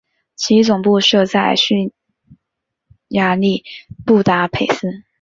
[0.35, 1.91] 其总部设在匈
[3.09, 3.63] 牙利
[4.03, 5.03] 布达佩斯。